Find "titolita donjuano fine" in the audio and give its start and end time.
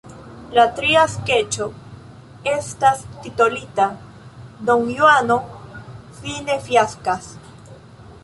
3.25-6.57